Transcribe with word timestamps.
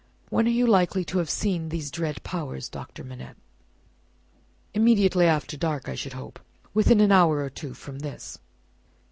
When 0.31 0.47
are 0.47 0.49
you 0.49 0.65
likely 0.65 1.05
to 1.05 1.19
have 1.19 1.29
seen 1.29 1.69
these 1.69 1.91
dread 1.91 2.23
powers, 2.23 2.69
Doctor 2.69 3.03
Manette?" 3.03 3.35
"Immediately 4.73 5.27
after 5.27 5.57
dark, 5.57 5.87
I 5.87 5.93
should 5.93 6.13
hope. 6.13 6.39
Within 6.73 6.99
an 7.01 7.11
hour 7.11 7.37
or 7.43 7.51
two 7.51 7.75
from 7.75 7.99
this." 7.99 8.39